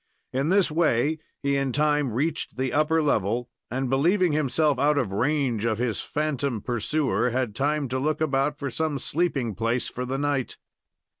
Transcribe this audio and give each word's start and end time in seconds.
In 0.33 0.49
this 0.49 0.71
way 0.71 1.19
he 1.43 1.55
in 1.55 1.71
time 1.71 2.11
reached 2.11 2.57
the 2.57 2.73
upper 2.73 3.03
level, 3.03 3.51
and, 3.69 3.87
believing 3.87 4.31
himself 4.31 4.79
out 4.79 4.97
of 4.97 5.11
range 5.11 5.63
of 5.63 5.77
his 5.77 6.01
phantom 6.01 6.59
pursuer, 6.59 7.29
had 7.29 7.53
time 7.53 7.87
to 7.89 7.99
look 7.99 8.19
about 8.19 8.57
for 8.57 8.71
some 8.71 8.97
sleeping 8.97 9.53
place 9.53 9.89
for 9.89 10.03
the 10.03 10.17
night. 10.17 10.57